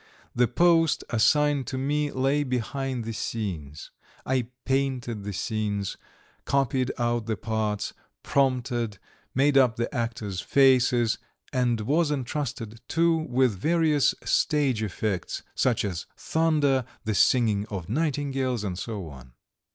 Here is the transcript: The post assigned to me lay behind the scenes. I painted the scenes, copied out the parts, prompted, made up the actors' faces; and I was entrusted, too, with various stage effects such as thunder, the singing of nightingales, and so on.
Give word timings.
The 0.33 0.47
post 0.47 1.03
assigned 1.11 1.67
to 1.67 1.77
me 1.77 2.09
lay 2.11 2.41
behind 2.43 3.03
the 3.03 3.13
scenes. 3.13 3.91
I 4.25 4.47
painted 4.65 5.23
the 5.23 5.31
scenes, 5.31 5.95
copied 6.43 6.91
out 6.97 7.27
the 7.27 7.37
parts, 7.37 7.93
prompted, 8.23 8.97
made 9.35 9.59
up 9.59 9.75
the 9.75 9.93
actors' 9.93 10.41
faces; 10.41 11.19
and 11.53 11.81
I 11.81 11.83
was 11.83 12.09
entrusted, 12.09 12.81
too, 12.87 13.15
with 13.15 13.51
various 13.55 14.15
stage 14.23 14.81
effects 14.81 15.43
such 15.53 15.85
as 15.85 16.07
thunder, 16.17 16.83
the 17.03 17.13
singing 17.13 17.67
of 17.67 17.87
nightingales, 17.87 18.63
and 18.63 18.79
so 18.79 19.07
on. 19.07 19.33